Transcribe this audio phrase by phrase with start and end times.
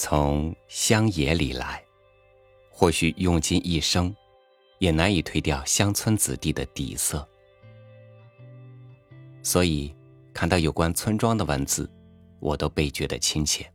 [0.00, 1.82] 从乡野里来，
[2.70, 4.14] 或许用尽一生，
[4.78, 7.28] 也难以推掉乡村子弟的底色。
[9.42, 9.92] 所以，
[10.32, 11.90] 看到有关村庄的文字，
[12.38, 13.68] 我都倍觉得亲切。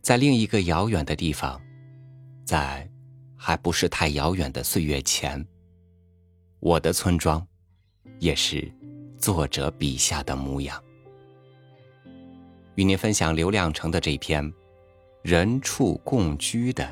[0.00, 1.62] 在另一个遥远的地方，
[2.44, 2.90] 在
[3.36, 5.46] 还不是太遥远的岁月前，
[6.58, 7.46] 我的村庄，
[8.18, 8.68] 也是
[9.16, 10.82] 作者笔下的模样。
[12.74, 14.44] 与您分享刘亮程的这篇
[15.22, 16.88] 《人畜共居的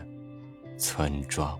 [0.79, 1.59] 村庄》。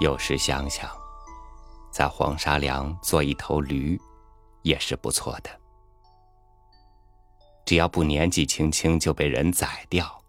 [0.00, 1.09] 有时想想。
[1.90, 4.00] 在黄沙梁做一头驴，
[4.62, 5.50] 也是不错的。
[7.66, 10.20] 只要不年纪轻轻就被人宰掉，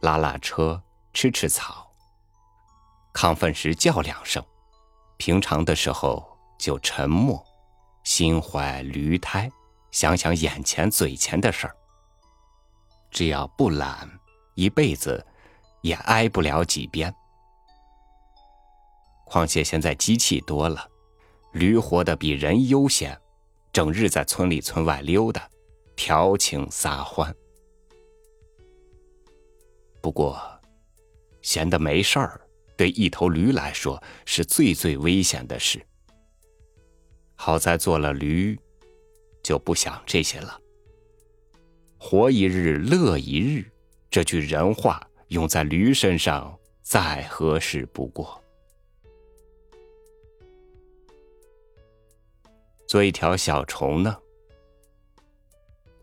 [0.00, 1.90] 拉拉车，吃吃草。
[3.14, 4.44] 亢奋时叫两声，
[5.16, 6.26] 平常的时候
[6.58, 7.42] 就沉默，
[8.02, 9.50] 心怀驴胎，
[9.92, 11.76] 想想眼前嘴前的事儿。
[13.10, 14.10] 只要不懒，
[14.54, 15.24] 一辈子
[15.82, 17.14] 也挨不了几鞭。
[19.24, 20.90] 况且现在机器多了。
[21.54, 23.16] 驴活得比人悠闲，
[23.72, 25.48] 整日在村里村外溜达，
[25.94, 27.34] 调情撒欢。
[30.02, 30.36] 不过，
[31.42, 32.40] 闲得没事儿，
[32.76, 35.80] 对一头驴来说是最最危险的事。
[37.36, 38.58] 好在做了驴，
[39.42, 40.60] 就不想这些了。
[41.96, 43.64] 活一日乐一日，
[44.10, 48.43] 这句人话用在驴身上再合适不过。
[52.94, 54.16] 做一条小虫呢，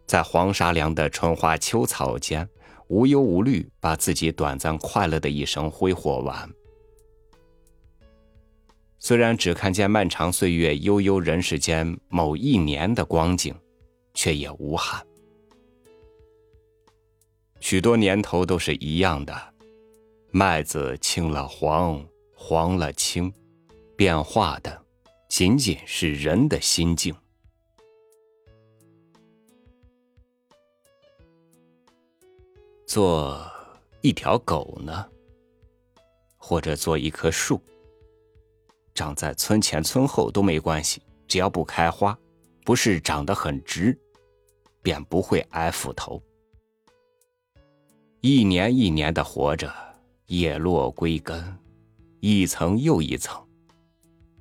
[0.05, 2.45] 在黄沙梁的春花秋草间，
[2.89, 6.51] 无忧无虑，把自己短暂快乐的一生挥霍完。
[8.99, 13.55] 虽然只看见漫长岁月悠悠人世间某一年的光景，
[14.13, 15.01] 却也无憾。
[17.61, 19.33] 许多年头都是一样的，
[20.31, 23.33] 麦子青了黄，黄了青，
[23.95, 24.80] 变化的。
[25.31, 27.15] 仅仅是人的心境。
[32.85, 33.41] 做
[34.01, 35.07] 一条狗呢，
[36.35, 37.61] 或者做一棵树，
[38.93, 42.19] 长在村前村后都没关系，只要不开花，
[42.65, 43.97] 不是长得很直，
[44.81, 46.21] 便不会挨斧头。
[48.19, 49.73] 一年一年的活着，
[50.25, 51.57] 叶落归根，
[52.19, 53.41] 一层又一层，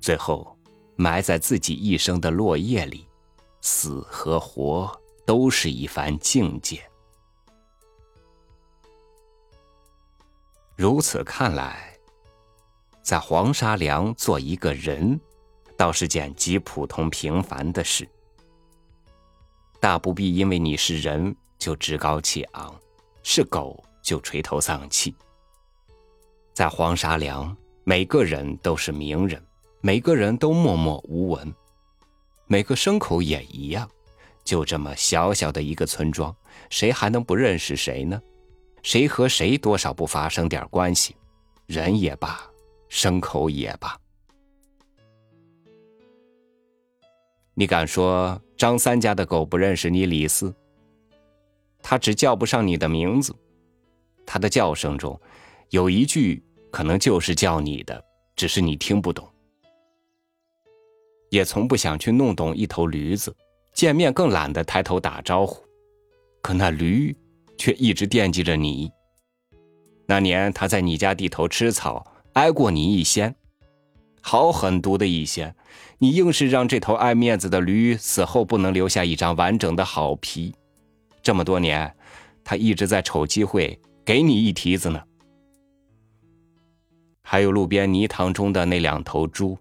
[0.01, 0.57] 最后。
[1.01, 3.07] 埋在自己一生的落叶里，
[3.61, 6.79] 死和活都是一番境界。
[10.75, 11.97] 如此看来，
[13.01, 15.19] 在黄沙梁做一个人，
[15.75, 18.07] 倒是件极普通平凡的事。
[19.79, 22.79] 大不必因为你是人就趾高气昂，
[23.23, 25.15] 是狗就垂头丧气。
[26.53, 29.43] 在黄沙梁，每个人都是名人。
[29.83, 31.51] 每个人都默默无闻，
[32.45, 33.89] 每个牲口也一样。
[34.43, 36.35] 就这么小小的一个村庄，
[36.69, 38.21] 谁还能不认识谁呢？
[38.83, 41.15] 谁和谁多少不发生点关系？
[41.65, 42.39] 人也罢，
[42.89, 43.97] 牲口也罢。
[47.55, 50.53] 你敢说张三家的狗不认识你李四？
[51.81, 53.35] 他只叫不上你的名字，
[54.27, 55.19] 他的叫声中
[55.69, 58.03] 有一句可能就是叫你的，
[58.35, 59.27] 只是你听不懂。
[61.31, 63.33] 也从不想去弄懂一头驴子，
[63.73, 65.63] 见面更懒得抬头打招呼，
[66.41, 67.15] 可那驴
[67.57, 68.91] 却一直惦记着你。
[70.05, 73.33] 那年他在你家地头吃草，挨过你一掀，
[74.19, 75.55] 好狠毒的一掀，
[75.99, 80.53] 你硬是让这头爱面子的驴死后不能留下一张完整的好皮。
[81.23, 81.95] 这么多年，
[82.43, 85.01] 他一直在瞅机会给你一蹄子呢。
[87.23, 89.57] 还有路边泥塘中的那两头猪，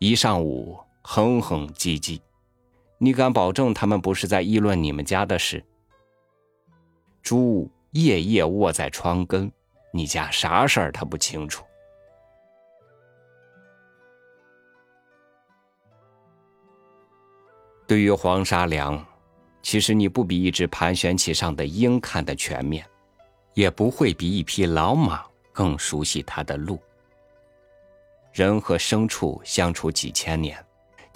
[0.00, 0.76] 一上午。
[1.10, 2.20] 哼哼唧唧，
[2.98, 5.64] 你敢保证他们不是在议论你们家的事？
[7.22, 9.50] 猪夜夜卧在窗根，
[9.90, 11.64] 你家啥事儿他不清楚。
[17.86, 19.02] 对于黄沙梁，
[19.62, 22.86] 其实你不比一只盘旋其上的鹰看得全面，
[23.54, 25.24] 也不会比一匹老马
[25.54, 26.78] 更熟悉它的路。
[28.30, 30.62] 人和牲畜相处几千年。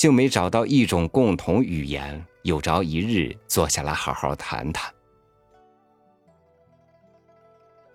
[0.03, 4.93] 就没找到一种共同语言，有朝一日坐下来好好谈谈。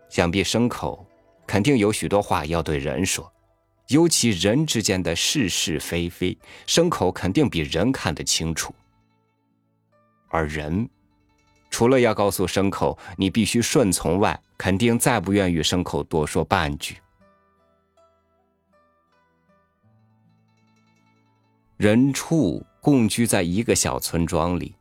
[0.07, 1.05] 想必牲口
[1.45, 3.29] 肯定有许多话要对人说，
[3.89, 8.73] 尤其人之间的是是非非，牲口肯定比人看得清楚。
[10.29, 10.89] 而人，
[11.69, 16.95] 除了要告诉牲口你必须顺从外，肯定再不愿与牲口多说半句。
[21.77, 24.75] 人畜共居在一个小村庄里，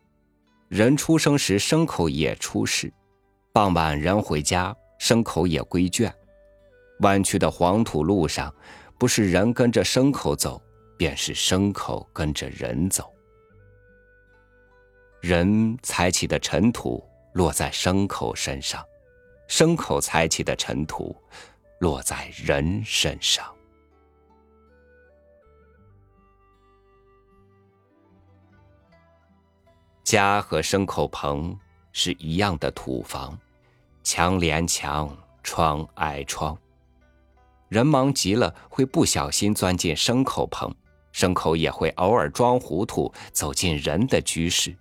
[0.69, 2.91] 人出生时，牲口也出世。
[3.53, 6.11] 傍晚，人回家，牲口也归圈。
[7.01, 8.51] 弯曲的黄土路上，
[8.99, 10.59] 不是人跟着牲口走，
[10.97, 13.13] 便是牲口跟着人走。
[15.21, 17.05] 人踩起的尘土
[17.35, 18.83] 落在牲口身上，
[19.51, 21.15] 牲口踩起的尘土
[21.81, 23.47] 落在人身上。
[30.07, 31.59] 家和牲口棚
[31.91, 33.37] 是一样的土房，
[34.05, 35.13] 墙连墙，
[35.43, 36.57] 窗挨窗。
[37.69, 40.73] 人忙极了，会不小心钻进牲口棚，
[41.13, 44.77] 牲口也会偶尔装糊涂，走进人的居室。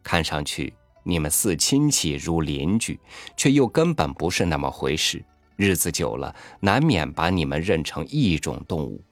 [0.00, 0.72] 看上去
[1.02, 3.00] 你们似亲戚如邻居，
[3.36, 5.24] 却又根本不是那么回事。
[5.56, 9.02] 日子久了，难免把你们认成一种动物。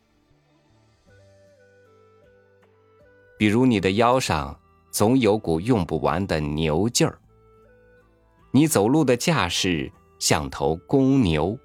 [3.37, 4.59] 比如你的腰上
[4.91, 7.19] 总有股用不完的牛劲儿，
[8.53, 11.59] 你走路的架势像头公牛，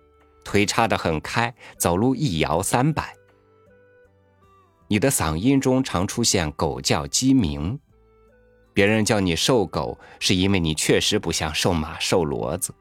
[0.43, 3.15] 腿叉得很开，走路一摇三摆。
[4.87, 7.79] 你的嗓音中常出现狗叫鸡鸣，
[8.73, 12.73] 别人叫你瘦狗，是因为你确实不像瘦马瘦骡子。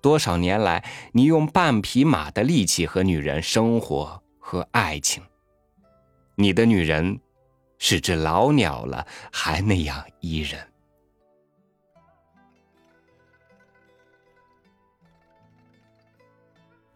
[0.00, 5.22] 多少年来，你用半匹马的力气和女人生活和爱情。
[6.40, 7.20] 你的女人
[7.76, 10.66] 是只老鸟了，还那样依人。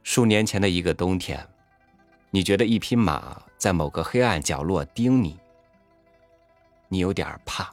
[0.02, 1.46] 数年前的一个冬天，
[2.30, 5.38] 你觉得一匹马在某个黑暗角落盯你，
[6.88, 7.70] 你有点怕。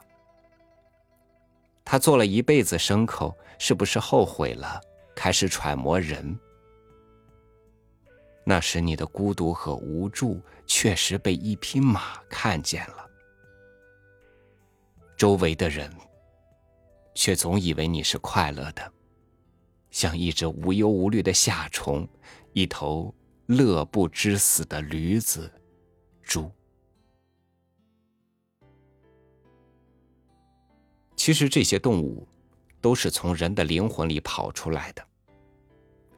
[1.82, 4.78] 他做了一辈子牲口，是不是后悔了，
[5.16, 6.38] 开始揣摩人？
[8.44, 13.08] 那时你的孤独和无助确实被一匹马看见了，
[15.16, 15.90] 周围的人
[17.14, 18.92] 却总以为你是快乐的，
[19.90, 22.08] 像一只无忧无虑的夏虫，
[22.52, 23.14] 一头
[23.46, 25.48] 乐不知死的驴子、
[26.22, 26.50] 猪。
[31.14, 32.26] 其实这些动物
[32.80, 35.06] 都是从人的灵魂里跑出来的，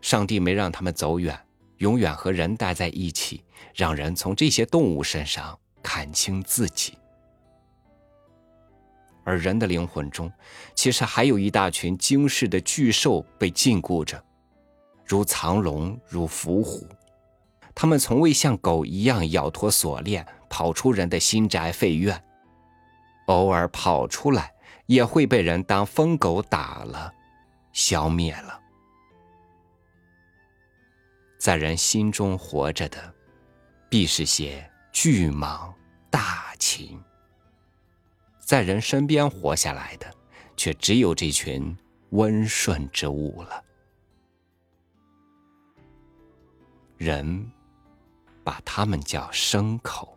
[0.01, 1.39] 上帝没让他们走远。
[1.79, 3.43] 永远和人待在一起，
[3.75, 6.99] 让人从这些动物身上看清自己。
[9.25, 10.31] 而人的灵魂中，
[10.75, 14.23] 其实还有一大群惊世的巨兽被禁锢着，
[15.05, 16.87] 如藏龙，如伏虎。
[17.75, 22.23] 他们从未像狗一样咬脱锁链，跑出人的心宅废院。
[23.27, 24.53] 偶尔跑出来，
[24.87, 27.13] 也会被人当疯狗打了，
[27.73, 28.61] 消灭了。
[31.45, 33.15] 在人心中活着的，
[33.91, 35.71] 必是些巨蟒
[36.09, 36.99] 大禽；
[38.39, 40.11] 在人身边活下来的，
[40.57, 41.77] 却只有这群
[42.13, 43.63] 温顺之物了。
[46.97, 47.47] 人
[48.43, 50.17] 把他们叫牲口，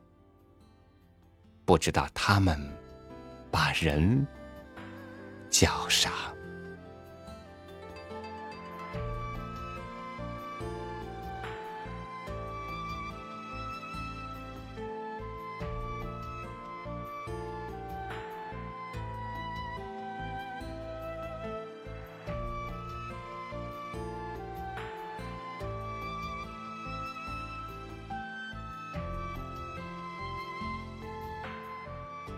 [1.65, 2.57] 不知道他们
[3.51, 4.25] 把人
[5.49, 6.33] 叫啥。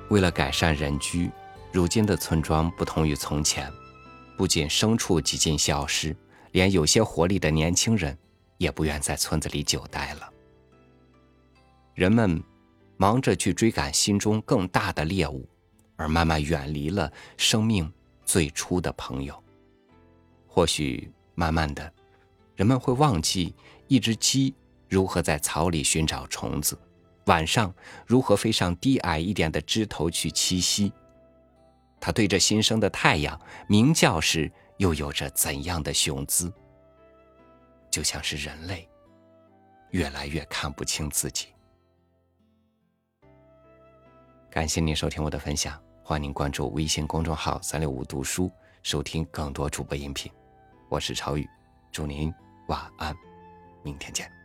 [0.09, 1.29] 为了改善人居，
[1.71, 3.71] 如今的村庄不同于从前，
[4.35, 6.15] 不仅牲畜几近消失，
[6.51, 8.17] 连有些活力的年轻人
[8.57, 10.27] 也不愿在村子里久待了。
[11.93, 12.41] 人们
[12.97, 15.47] 忙着去追赶心中更大的猎物，
[15.95, 17.91] 而慢慢远离了生命
[18.25, 19.43] 最初的朋友。
[20.47, 21.93] 或许慢慢的，
[22.55, 23.53] 人们会忘记
[23.87, 24.55] 一只鸡
[24.87, 26.75] 如何在草里寻找虫子。
[27.29, 27.71] 晚上
[28.07, 30.91] 如何飞上低矮一点的枝头去栖息？
[32.01, 36.51] 它对着新生的太阳鸣叫时，又有着怎样的雄姿？
[37.91, 38.89] 就像是人类，
[39.91, 41.49] 越来越看不清自己。
[44.49, 50.31] 感谢您收听我的分享，欢迎您关注微信公众号“三六五读书”，收听更多主播音频。
[50.89, 51.47] 我是超宇，
[51.91, 52.33] 祝您
[52.69, 53.15] 晚安，
[53.83, 54.38] 明天见。